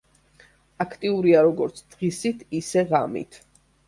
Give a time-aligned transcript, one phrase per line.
[0.85, 3.39] აქტიურია როგორც დღისით, ისე ღამით.